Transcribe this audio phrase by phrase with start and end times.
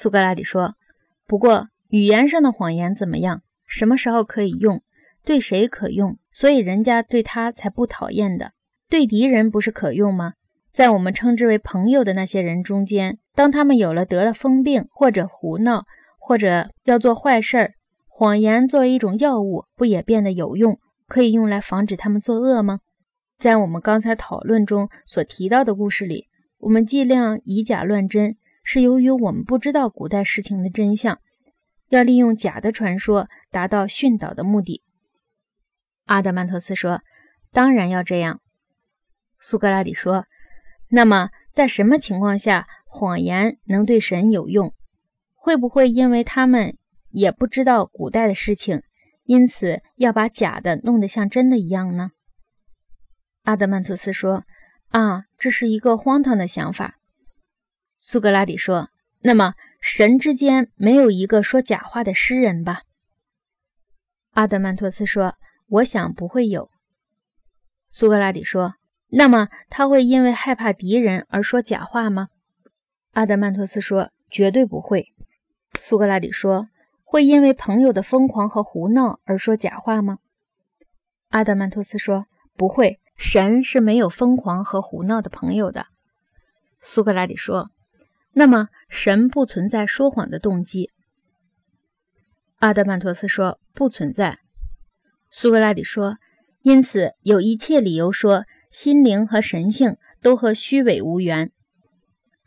[0.00, 0.76] 苏格拉底说
[1.26, 3.42] ：“不过语言上的谎言怎么样？
[3.66, 4.80] 什么时候可以用？
[5.24, 6.18] 对谁可用？
[6.30, 8.52] 所以人家对他才不讨厌的。
[8.88, 10.34] 对敌人不是可用吗？
[10.70, 15.82] 在我们称之为朋友的那些人中间，当他们有了得了疯病，或者胡闹，
[16.20, 17.72] 或者要做坏事儿，
[18.06, 20.78] 谎言作为一种药物，不也变得有用，
[21.08, 22.78] 可以用来防止他们作恶吗？
[23.36, 26.28] 在我们刚才讨论中所提到的故事里，
[26.58, 28.36] 我们尽量以假乱真。”
[28.70, 31.20] 是由于我们不知道古代事情的真相，
[31.88, 34.82] 要利用假的传说达到训导的目的。
[36.04, 37.00] 阿德曼托斯说
[37.50, 38.42] ：“当然要这样。”
[39.40, 40.26] 苏格拉底说
[40.92, 44.74] ：“那么，在什么情况下谎言能对神有用？
[45.34, 46.76] 会不会因为他们
[47.08, 48.82] 也不知道古代的事情，
[49.24, 52.10] 因此要把假的弄得像真的一样呢？”
[53.44, 54.44] 阿德曼托斯说
[54.92, 56.96] ：“啊，这是一个荒唐的想法。”
[58.00, 58.90] 苏格拉底说
[59.22, 62.82] ：“那么，神之间没有一个说假话的诗人吧？”
[64.34, 65.34] 阿德曼托斯说
[65.66, 66.70] ：“我想不会有。”
[67.90, 68.76] 苏格拉底说
[69.10, 72.28] ：“那么，他会因为害怕敌人而说假话吗？”
[73.14, 75.12] 阿德曼托斯说：“绝对不会。”
[75.80, 76.68] 苏格拉底说
[77.02, 80.18] ：“会因为朋友的疯狂和胡闹而说假话吗？”
[81.30, 82.98] 阿德曼托斯说：“不会。
[83.16, 85.86] 神是没有疯狂和胡闹的朋友的。”
[86.80, 87.72] 苏格拉底说。
[88.38, 90.90] 那么，神不存在说谎的动机。
[92.60, 94.38] 阿德曼托斯说不存在。
[95.28, 96.18] 苏格拉底说，
[96.62, 101.50] 因此有一切理由说心灵和神性都和虚伪无缘。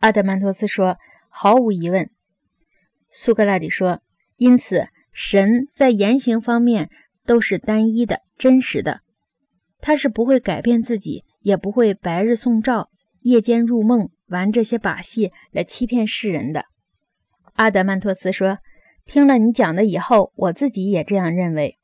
[0.00, 2.10] 阿德曼托斯说，毫无疑问。
[3.12, 4.00] 苏格拉底说，
[4.38, 6.90] 因此神在言行方面
[7.24, 9.02] 都是单一的、真实的，
[9.78, 12.88] 他是不会改变自己，也不会白日送照，
[13.20, 14.10] 夜间入梦。
[14.28, 16.64] 玩这些把戏来欺骗世人的，
[17.54, 18.58] 阿德曼托斯说
[19.06, 21.78] ：“听了你讲的以后，我自己也这样认为。”